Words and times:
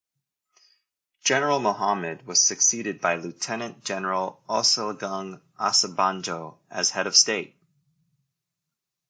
General 1.23 1.59
Mohammed 1.59 2.25
was 2.25 2.43
succeeded 2.43 3.01
by 3.01 3.17
Lieutenant 3.17 3.83
General 3.85 4.41
Olusegun 4.49 5.39
Obasanjo 5.59 6.57
as 6.71 6.89
head 6.89 7.05
of 7.05 7.15
state. 7.15 7.55